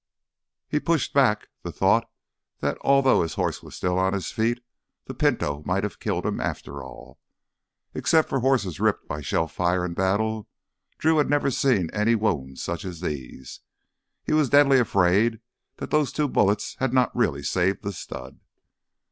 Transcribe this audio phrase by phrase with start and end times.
[0.67, 2.09] He pushed back the thought
[2.59, 4.65] that although his horse was still on its feet,
[5.05, 7.19] the Pinto might have killed him, after all.
[7.93, 10.49] Except for horses ripped by shellfire in battle,
[10.97, 13.59] Drew had never seen any wounds such as these.
[14.23, 15.39] He was deadly afraid
[15.77, 18.39] that those two bullets had not really saved the stud.